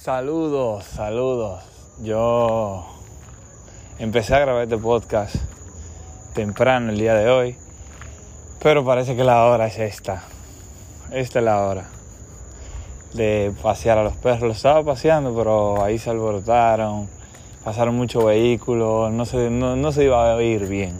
[0.00, 1.64] Saludos, saludos.
[2.00, 2.86] Yo
[3.98, 5.34] empecé a grabar este podcast
[6.34, 7.56] temprano el día de hoy,
[8.62, 10.22] pero parece que la hora es esta.
[11.10, 11.88] Esta es la hora
[13.14, 14.42] de pasear a los perros.
[14.42, 17.08] Los estaba paseando, pero ahí se alborotaron,
[17.64, 20.96] pasaron muchos vehículos, no se, no, se iba a oír bien.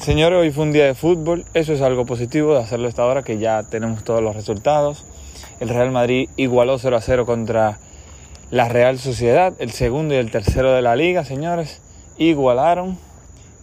[0.00, 3.22] Señores, hoy fue un día de fútbol, eso es algo positivo de hacerlo esta hora
[3.22, 5.04] que ya tenemos todos los resultados.
[5.60, 7.78] El Real Madrid igualó 0 a 0 contra
[8.50, 11.82] la Real Sociedad, el segundo y el tercero de la liga, señores,
[12.16, 12.96] igualaron.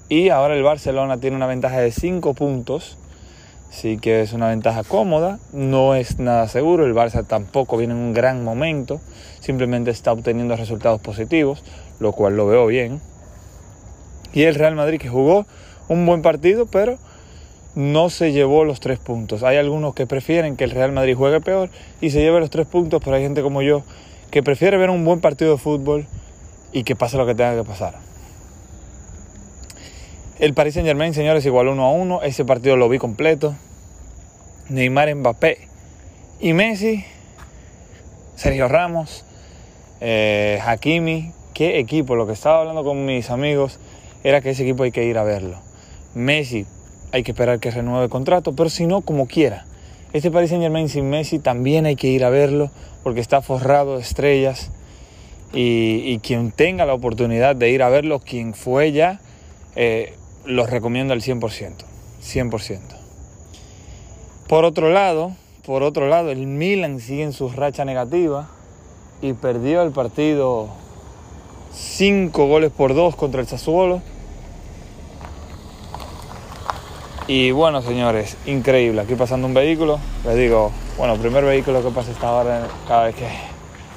[0.10, 3.00] Y ahora el Barcelona tiene una ventaja de 5 puntos.
[3.72, 8.00] Sí que es una ventaja cómoda, no es nada seguro, el Barça tampoco viene en
[8.00, 9.02] un gran momento,
[9.40, 11.64] simplemente está obteniendo resultados positivos,
[12.00, 13.02] lo cual lo veo bien.
[14.34, 15.48] Y el Real Madrid que jugó
[15.88, 16.98] un buen partido, pero
[17.76, 19.44] no se llevó los tres puntos.
[19.44, 21.70] Hay algunos que prefieren que el Real Madrid juegue peor
[22.02, 23.84] y se lleve los tres puntos, pero hay gente como yo
[24.32, 26.08] que prefiere ver un buen partido de fútbol
[26.72, 27.96] y que pase lo que tenga que pasar.
[30.40, 32.22] El Paris Saint Germain, señores, igual 1 a 1.
[32.24, 33.56] Ese partido lo vi completo.
[34.70, 35.68] Neymar, Mbappé
[36.40, 37.06] y Messi.
[38.36, 39.26] Sergio Ramos,
[40.00, 41.32] eh, Hakimi.
[41.56, 42.16] Qué equipo.
[42.16, 43.80] Lo que estaba hablando con mis amigos
[44.24, 45.67] era que ese equipo hay que ir a verlo.
[46.14, 46.66] Messi
[47.12, 49.66] hay que esperar que renueve el contrato, pero si no, como quiera.
[50.14, 52.72] Este Paris Saint Germain sin Messi también hay que ir a verlo
[53.04, 54.72] porque está forrado de estrellas
[55.54, 59.22] y, quien tenga la oportunidad de ir a verlo, quien fue ya,
[59.76, 60.14] eh,
[60.46, 61.86] lo recomiendo al 100%,
[62.22, 62.80] 100%.
[64.48, 65.34] Por otro lado,
[65.66, 68.50] por otro lado, el Milan sigue en su racha negativa
[69.22, 70.70] y perdió el partido
[71.74, 74.02] 5 goles por 2 contra el Sassuolo
[77.30, 79.02] Y bueno, señores, increíble.
[79.02, 83.16] Aquí pasando un vehículo, les digo, bueno, primer vehículo que pasa esta hora cada vez
[83.16, 83.28] que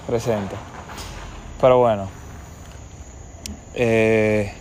[0.05, 0.57] presento.
[1.61, 2.09] Pero bueno,
[3.75, 4.53] eh,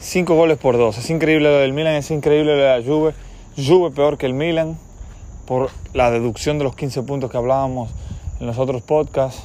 [0.00, 0.98] cinco goles por dos.
[0.98, 3.14] Es increíble lo del Milan, es increíble lo de la Juve.
[3.56, 4.76] Juve peor que el Milan
[5.46, 7.90] por la deducción de los 15 puntos que hablábamos
[8.40, 9.44] en los otros podcasts.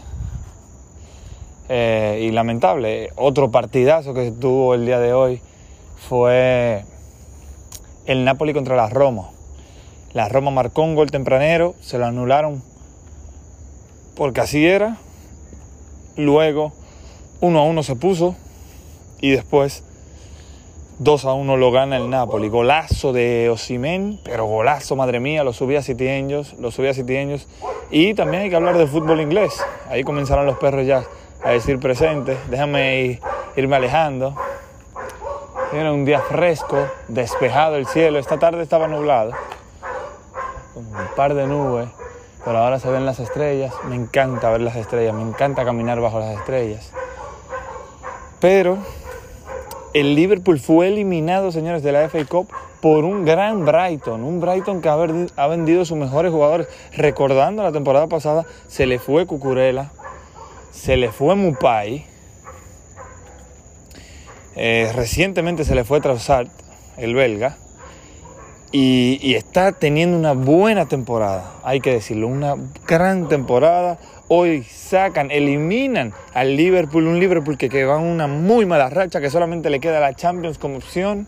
[1.69, 5.41] Eh, y lamentable, otro partidazo que tuvo el día de hoy
[6.09, 6.83] fue
[8.05, 9.29] el Napoli contra la Roma.
[10.13, 12.61] La Roma marcó un gol tempranero, se lo anularon
[14.15, 14.97] porque así era.
[16.17, 16.71] Luego
[17.41, 18.35] 1 a 1 se puso
[19.19, 19.83] y después
[20.99, 22.47] 2 a 1 lo gana el Napoli.
[22.47, 27.47] Golazo de Osimen, pero golazo, madre mía, lo subía a Angels, lo subía a.
[27.91, 29.61] Y también hay que hablar de fútbol inglés.
[29.89, 31.03] Ahí comenzaron los perros ya
[31.43, 32.37] a decir presente.
[32.49, 33.19] Déjame
[33.57, 34.35] irme alejando.
[35.73, 36.77] Era un día fresco,
[37.07, 38.19] despejado el cielo.
[38.19, 39.31] Esta tarde estaba nublado,
[40.75, 41.89] un par de nubes,
[42.43, 43.73] pero ahora se ven las estrellas.
[43.89, 46.91] Me encanta ver las estrellas, me encanta caminar bajo las estrellas.
[48.39, 48.77] Pero
[49.93, 52.47] el Liverpool fue eliminado, señores, de la FA Cup
[52.79, 56.67] por un gran Brighton, un Brighton que ha vendido sus mejores jugadores.
[56.95, 59.89] Recordando la temporada pasada, se le fue Cucurella,
[60.71, 62.14] se le fue Mupai
[64.55, 66.47] eh, recientemente se le fue Trossard,
[66.97, 67.57] el belga,
[68.71, 72.55] y, está teniendo una buena temporada, hay que decirlo, una
[72.85, 73.97] gran temporada.
[74.27, 79.21] Hoy sacan, eliminan al Liverpool, un Liverpool que, que va en una muy mala racha,
[79.21, 81.27] que solamente le queda la Champions como opción.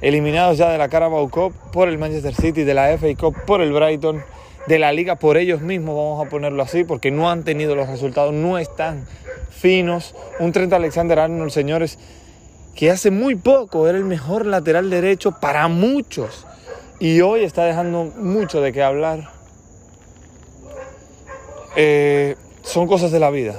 [0.00, 3.60] Eliminados ya de la Carabao Cup por el Manchester City, de la FA Cup por
[3.60, 4.22] el Brighton,
[4.66, 7.88] de la liga por ellos mismos, vamos a ponerlo así, porque no han tenido los
[7.88, 9.06] resultados, no están
[9.50, 10.14] finos.
[10.38, 11.98] Un 30 Alexander Arnold, señores,
[12.74, 16.46] que hace muy poco era el mejor lateral derecho para muchos
[16.98, 19.30] y hoy está dejando mucho de qué hablar.
[21.76, 23.54] Eh, son cosas de la vida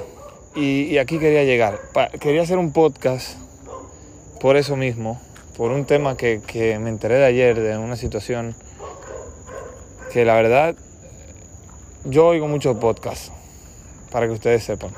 [0.54, 1.80] y, aquí quería llegar.
[2.20, 3.38] quería hacer un podcast
[4.40, 5.20] por eso mismo,
[5.56, 8.54] por un tema que, que me enteré de ayer, de una situación
[10.12, 10.76] que la verdad
[12.04, 13.32] yo oigo muchos podcasts,
[14.10, 14.90] para que ustedes sepan,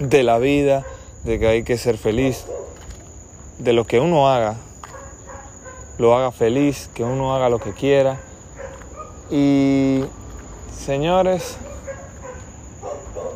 [0.00, 0.84] de la vida,
[1.24, 2.46] de que hay que ser feliz,
[3.58, 4.56] de lo que uno haga,
[5.98, 8.18] lo haga feliz, que uno haga lo que quiera.
[9.30, 10.04] Y
[10.72, 11.58] señores,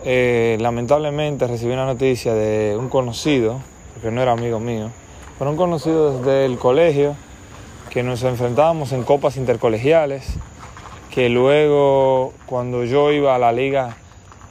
[0.04, 3.60] eh, lamentablemente recibí una noticia de un conocido,
[3.94, 4.90] porque no era amigo mío,
[5.38, 7.16] pero un conocido desde el colegio,
[7.90, 10.36] que nos enfrentábamos en copas intercolegiales,
[11.10, 13.96] que luego cuando yo iba a la Liga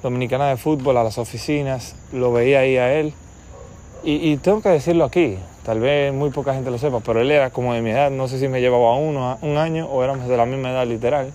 [0.03, 3.13] Dominicana de Fútbol, a las oficinas, lo veía ahí a él.
[4.03, 7.51] Y tengo que decirlo aquí, Tal vez muy poca gente lo sepa, pero él era
[7.51, 10.36] como de mi edad, no sé si me llevaba uno, un año o éramos de
[10.36, 11.31] la misma edad literal.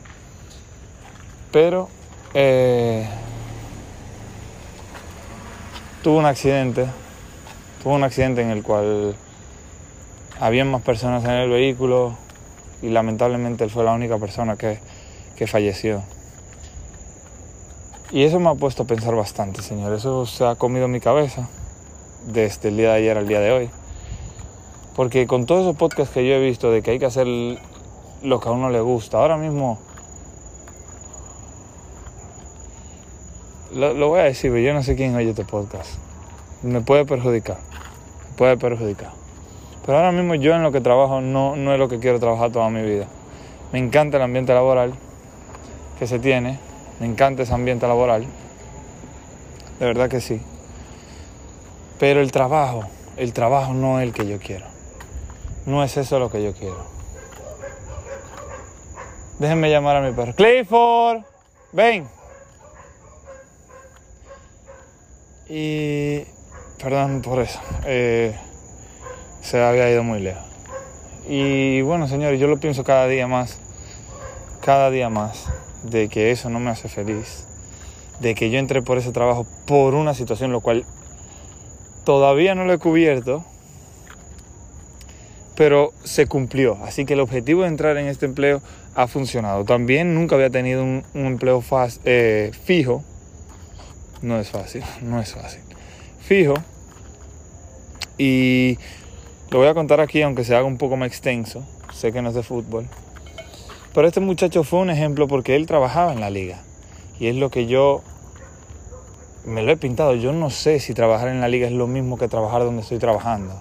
[1.52, 1.88] Pero
[2.34, 3.06] eh,
[6.02, 6.86] tuvo un accidente,
[7.84, 9.14] tuvo un accidente en el cual
[10.40, 12.16] había más personas en el vehículo
[12.82, 14.80] y lamentablemente él fue la única persona que,
[15.36, 16.02] que falleció.
[18.10, 19.92] Y eso me ha puesto a pensar bastante, señor.
[19.92, 21.48] Eso se ha comido mi cabeza
[22.26, 23.70] desde el día de ayer al día de hoy.
[24.94, 27.26] Porque con todos esos podcasts que yo he visto de que hay que hacer
[28.22, 29.78] lo que a uno le gusta, ahora mismo
[33.74, 35.90] lo, voy a decir, pero yo no sé quién oye este podcast.
[36.62, 37.58] Me puede perjudicar,
[38.30, 39.10] me puede perjudicar.
[39.84, 42.50] Pero ahora mismo yo en lo que trabajo no, no es lo que quiero trabajar
[42.50, 43.06] toda mi vida.
[43.72, 44.94] Me encanta el ambiente laboral
[45.98, 46.58] que se tiene,
[47.00, 48.26] me encanta ese ambiente laboral,
[49.78, 50.40] de verdad que sí.
[51.98, 52.84] Pero el trabajo,
[53.16, 54.66] el trabajo no es el que yo quiero.
[55.64, 56.86] No es eso lo que yo quiero.
[59.38, 60.34] Déjenme llamar a mi perro.
[60.34, 61.22] Clifford,
[61.72, 62.08] ven.
[65.48, 66.20] Y
[66.82, 67.60] perdón por eso.
[67.84, 68.36] Eh,
[69.42, 70.44] se había ido muy lejos.
[71.28, 73.58] Y bueno, señores, yo lo pienso cada día más.
[74.60, 75.46] Cada día más
[75.90, 77.46] de que eso no me hace feliz,
[78.20, 80.84] de que yo entré por ese trabajo por una situación, lo cual
[82.06, 83.44] todavía no lo he cubierto,
[85.56, 86.78] pero se cumplió.
[86.84, 88.62] Así que el objetivo de entrar en este empleo
[88.94, 89.64] ha funcionado.
[89.64, 91.62] También nunca había tenido un, empleo
[92.04, 93.02] eh, fijo.
[94.22, 95.60] No es fácil, no es fácil.
[96.20, 96.54] Fijo.
[98.16, 98.78] Y
[99.50, 101.66] lo voy a contar aquí, aunque se haga un poco más extenso.
[101.92, 102.86] Sé que no es de fútbol.
[103.92, 106.62] Pero este muchacho fue un ejemplo porque él trabajaba en la liga.
[107.18, 108.04] Y es lo que yo
[109.46, 110.14] me lo he pintado.
[110.14, 112.98] Yo no sé si trabajar en la liga es lo mismo que trabajar donde estoy
[112.98, 113.54] trabajando.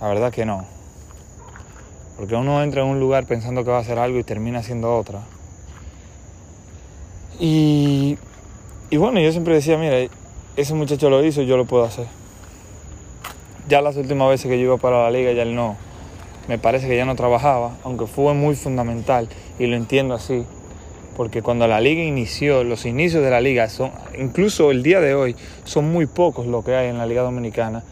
[0.00, 0.66] La verdad que no.
[2.16, 4.94] Porque uno entra en un lugar pensando que va a hacer algo y termina haciendo
[4.94, 5.20] otra.
[7.38, 8.18] Y,
[8.90, 9.96] y bueno, yo siempre decía, mira,
[10.56, 12.06] ese muchacho lo hizo, yo lo puedo hacer.
[13.68, 15.76] Ya las últimas veces que yo iba para la liga, ya él no,
[16.48, 19.28] me parece que ya no trabajaba, aunque fue muy fundamental
[19.58, 20.46] y lo entiendo así,
[21.16, 25.14] porque cuando la liga inició, los inicios de la liga son, incluso el día de
[25.14, 25.34] hoy,
[25.64, 27.82] son muy pocos lo que hay en la liga dominicana,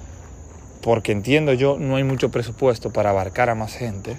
[0.83, 4.19] porque entiendo yo, no hay mucho presupuesto para abarcar a más gente.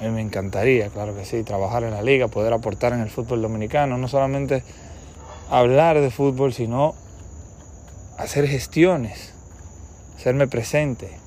[0.00, 3.10] A mí me encantaría, claro que sí, trabajar en la liga, poder aportar en el
[3.10, 4.62] fútbol dominicano, no solamente
[5.50, 6.94] hablar de fútbol, sino
[8.16, 9.34] hacer gestiones,
[10.16, 11.24] hacerme presente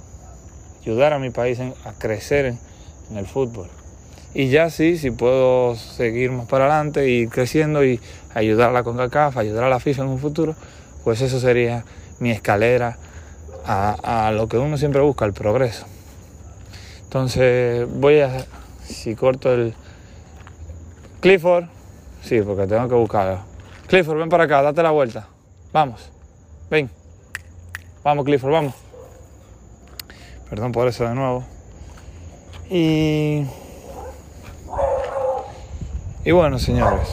[0.88, 3.70] ayudar a mi país a crecer en, el fútbol.
[4.34, 8.00] Y ya sí, si puedo seguir más para adelante y creciendo y
[8.34, 10.56] ayudar a la CONCACAF, ayudar a la FIFA en un futuro,
[11.04, 11.86] pues eso sería
[12.20, 12.98] mi escalera
[13.66, 15.86] a, a lo que uno siempre busca, el progreso.
[17.04, 18.46] Entonces voy a,
[18.84, 19.74] si corto el
[21.22, 21.66] Clifford,
[22.22, 23.40] sí, porque tengo que buscarlo.
[23.88, 25.28] Clifford, ven para acá, date la vuelta.
[25.74, 26.12] Vamos,
[26.70, 26.90] ven.
[28.04, 28.74] Vamos, Clifford, vamos.
[30.50, 31.46] Perdón por eso de nuevo.
[32.70, 33.46] Y.
[36.28, 37.08] Y bueno, señores,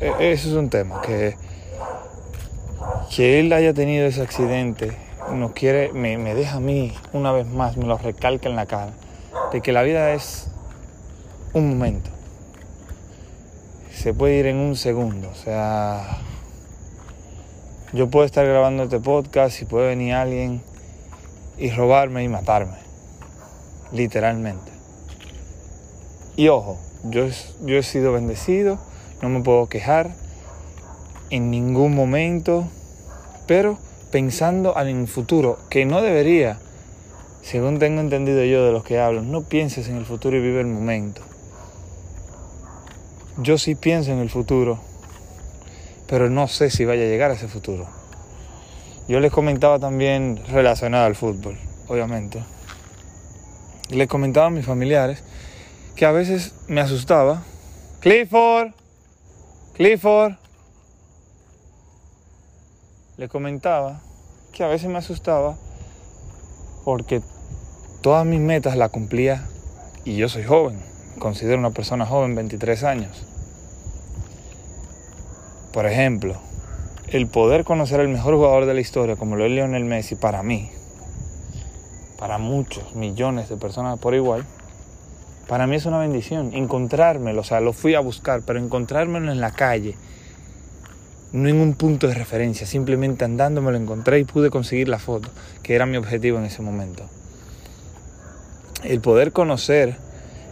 [0.00, 1.36] e, eso es un tema que.
[3.14, 4.96] Que él haya tenido ese accidente
[5.34, 8.64] nos quiere, me, me deja a mí una vez más, me lo recalca en la
[8.64, 8.92] cara,
[9.52, 10.48] de que la vida es
[11.52, 12.08] un momento.
[13.92, 15.28] Se puede ir en un segundo.
[15.28, 16.20] O sea,
[17.92, 20.62] yo puedo estar grabando este podcast y puede venir alguien
[21.58, 22.78] y robarme y matarme,
[23.92, 24.72] literalmente.
[26.36, 27.28] Y ojo, yo,
[27.64, 28.78] yo he sido bendecido,
[29.22, 30.14] no me puedo quejar
[31.30, 32.68] en ningún momento,
[33.46, 33.78] pero
[34.10, 36.58] pensando en el futuro, que no debería,
[37.42, 40.60] según tengo entendido yo de los que hablo, no pienses en el futuro y vive
[40.60, 41.22] el momento.
[43.38, 44.78] Yo sí pienso en el futuro,
[46.06, 47.86] pero no sé si vaya a llegar a ese futuro.
[49.08, 51.58] Yo les comentaba también relacionado al fútbol,
[51.88, 52.42] obviamente.
[53.90, 55.24] Les comentaba a mis familiares
[55.96, 57.42] que a veces me asustaba.
[58.00, 58.72] Clifford,
[59.74, 60.34] Clifford.
[63.16, 64.00] Les comentaba
[64.52, 65.56] que a veces me asustaba
[66.84, 67.22] porque
[68.02, 69.46] todas mis metas las cumplía
[70.04, 70.78] y yo soy joven,
[71.18, 73.24] considero una persona joven, 23 años.
[75.72, 76.36] Por ejemplo,
[77.08, 80.42] el poder conocer al mejor jugador de la historia, como lo es Lionel Messi, para
[80.42, 80.70] mí,
[82.18, 84.44] para muchos millones de personas por igual,
[85.46, 86.52] para mí es una bendición.
[86.54, 89.96] Encontrármelo, o sea, lo fui a buscar, pero encontrármelo en la calle,
[91.32, 94.98] no en un punto de referencia, simplemente andando me lo encontré y pude conseguir la
[94.98, 95.28] foto,
[95.62, 97.04] que era mi objetivo en ese momento.
[98.84, 99.96] El poder conocer,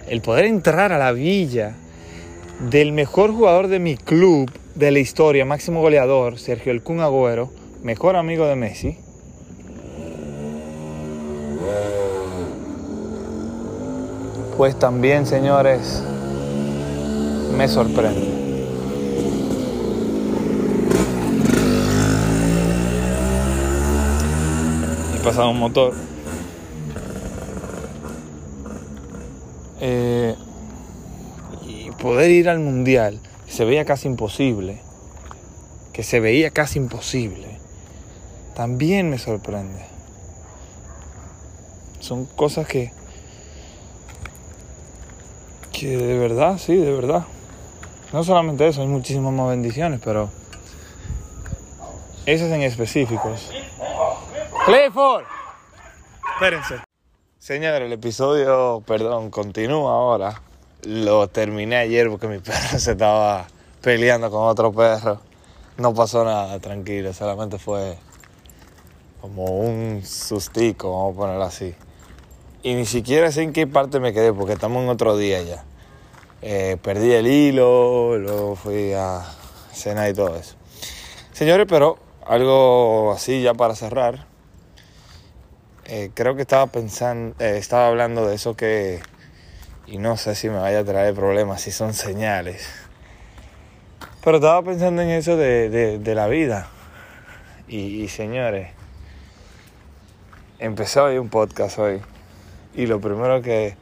[0.09, 1.75] el poder entrar a la villa
[2.71, 7.51] del mejor jugador de mi club, de la historia, máximo goleador, Sergio El Kun Agüero,
[7.83, 8.99] mejor amigo de Messi,
[14.63, 16.05] pues también, señores,
[17.57, 18.29] me sorprende.
[25.17, 25.95] Y pasado un motor.
[29.81, 30.37] Eh,
[31.67, 34.81] y poder ir al mundial se veía casi imposible,
[35.93, 37.59] que se veía casi imposible,
[38.55, 39.85] también me sorprende.
[41.99, 42.93] Son cosas que,
[45.83, 47.25] que de verdad, sí, de verdad.
[48.13, 50.31] No solamente eso, hay muchísimas más bendiciones, pero
[52.25, 53.51] esas en específicos.
[54.65, 55.25] Clifford,
[56.35, 56.77] espérense.
[57.41, 60.41] Señor, el episodio, perdón, continúa ahora
[60.85, 63.49] lo terminé ayer porque mi perro se estaba
[63.81, 65.21] peleando con otro perro.
[65.79, 67.99] No pasó nada, tranquilo, solamente fue
[69.21, 71.75] como un sustico, vamos a ponerlo así.
[72.63, 75.65] Y ni siquiera sé en qué parte me quedé porque estamos en otro día ya.
[76.43, 79.25] Eh, perdí el hilo, luego fui a
[79.73, 80.57] cenar y todo eso.
[81.33, 84.27] Señores, pero algo así ya para cerrar.
[85.85, 89.01] Eh, creo que estaba pensando, eh, estaba hablando de eso que
[89.87, 92.67] y no sé si me vaya a traer problemas, si son señales.
[94.25, 96.69] Pero estaba pensando en eso de, la vida.
[97.69, 98.69] Y, señores,
[100.59, 102.01] empecé hoy un podcast hoy.
[102.75, 103.77] Y lo primero que,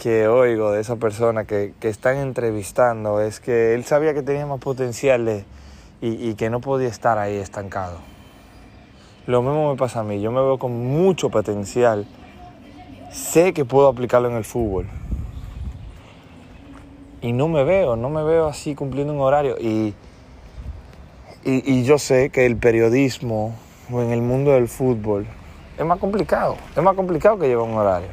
[0.00, 4.46] que oigo de esa persona que, que están entrevistando es que él sabía que tenía
[4.46, 5.44] más potencial
[6.00, 7.98] y, y que no podía estar ahí estancado.
[9.26, 10.20] Lo mismo me pasa a mí.
[10.20, 12.06] Yo me veo con mucho potencial
[13.10, 14.86] sé que puedo aplicarlo en el fútbol.
[17.20, 19.56] Y no me veo, no me veo así cumpliendo un horario.
[19.58, 19.94] Y,
[21.44, 23.54] y, yo sé que el periodismo
[23.90, 25.26] o en el mundo del fútbol
[25.76, 26.56] es más complicado.
[26.76, 28.08] Es más complicado que llevar un horario.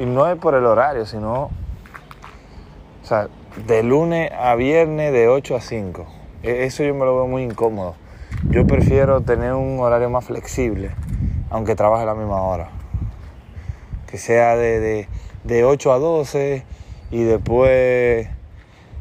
[0.00, 1.50] Y no es por el horario, sino, o
[3.04, 3.28] sea,
[3.66, 6.06] de lunes a viernes de 8 a 5.
[6.42, 7.94] E, eso yo me lo veo muy incómodo.
[8.48, 10.90] Yo prefiero tener un horario más flexible,
[11.50, 12.80] aunque trabaje la misma hora
[14.10, 15.06] que sea de,
[15.64, 16.64] 8 a 12
[17.10, 18.28] y después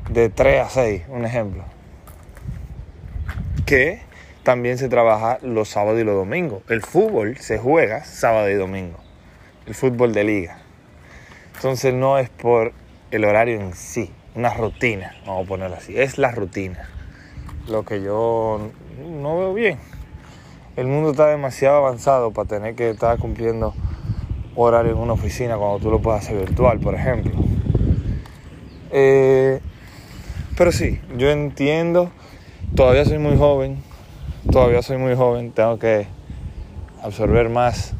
[0.10, 1.64] de 3 a 6, un ejemplo.
[3.66, 4.02] Que
[4.44, 6.62] también se trabaja los sábados y los domingos.
[6.70, 8.98] El fútbol se juega sábado y domingo.
[9.66, 10.58] El fútbol de liga.
[11.60, 12.72] Entonces no es por
[13.12, 15.94] el horario en sí, una rutina, vamos a ponerlo así.
[15.94, 16.88] Es la rutina.
[17.68, 18.72] Lo que yo
[19.06, 19.78] no veo bien.
[20.78, 23.74] El mundo está demasiado avanzado para tener que estar cumpliendo
[24.56, 27.34] horario en una oficina cuando tú lo puedes hacer virtual, por ejemplo.
[28.92, 29.60] Eh,
[30.58, 32.10] pero sí, yo entiendo,
[32.74, 33.84] todavía soy muy joven,
[34.50, 36.08] todavía soy muy joven, tengo que
[37.04, 37.96] absorber más,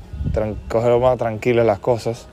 [0.70, 2.30] cogerlo más tranquilo las cosas.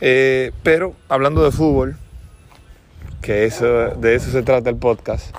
[0.00, 1.96] Eh, pero hablando de fútbol,
[3.20, 5.36] que eso, de eso se trata el podcast,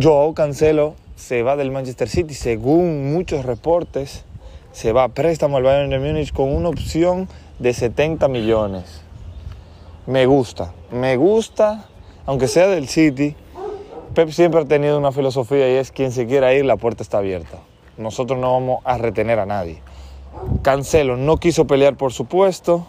[0.00, 4.24] Joao Cancelo se va del Manchester City según muchos reportes
[4.72, 7.28] se va a préstamo al Bayern de Múnich con una opción
[7.58, 9.02] de 70 millones.
[10.06, 11.86] Me gusta, me gusta,
[12.26, 13.34] aunque sea del City.
[14.14, 17.18] Pep siempre ha tenido una filosofía y es quien se quiera ir, la puerta está
[17.18, 17.58] abierta.
[17.96, 19.82] Nosotros no vamos a retener a nadie.
[20.62, 22.86] Cancelo no quiso pelear por su puesto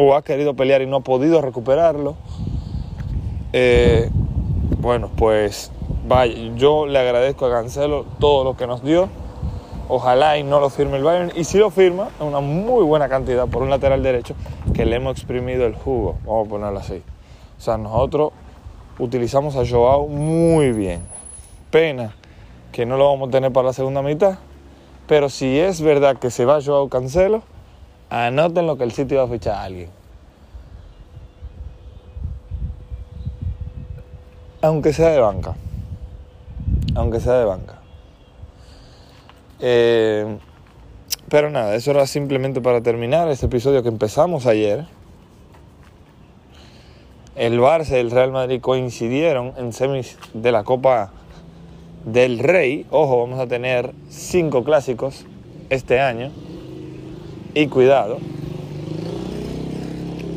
[0.00, 2.16] o ha querido pelear y no ha podido recuperarlo.
[3.52, 4.10] Eh,
[4.80, 5.70] bueno, pues
[6.06, 9.08] vaya, yo le agradezco a Cancelo todo lo que nos dio
[9.92, 11.32] Ojalá y no lo firme el Bayern.
[11.34, 14.36] Y si lo firma, es una muy buena cantidad por un lateral derecho
[14.72, 17.02] que le hemos exprimido el jugo, vamos a ponerlo así.
[17.58, 18.30] O sea, nosotros
[19.00, 21.00] utilizamos a Joao muy bien.
[21.72, 22.14] Pena
[22.70, 24.38] que no lo vamos a tener para la segunda mitad.
[25.08, 27.42] Pero si es verdad que se va Joao Cancelo,
[28.10, 29.90] anoten lo que el sitio va a fichar a alguien.
[34.62, 35.56] Aunque sea de banca.
[36.94, 37.78] Aunque sea de banca.
[39.60, 40.38] Eh,
[41.28, 44.86] pero nada, eso era simplemente para terminar este episodio que empezamos ayer.
[47.36, 51.12] El Barça y el Real Madrid coincidieron en semis de la Copa
[52.04, 52.86] del Rey.
[52.90, 55.24] Ojo, vamos a tener cinco clásicos
[55.70, 56.32] este año.
[57.54, 58.18] Y cuidado.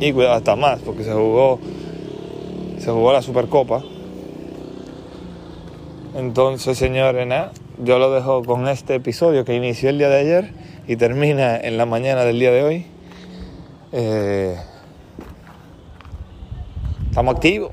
[0.00, 1.58] Y cuidado hasta más, porque se jugó,
[2.78, 3.82] se jugó la Supercopa.
[6.14, 7.52] Entonces, señores, nada
[7.82, 10.52] yo lo dejo con este episodio que inició el día de ayer
[10.86, 12.86] y termina en la mañana del día de hoy.
[13.92, 14.56] Eh,
[17.08, 17.72] estamos activos.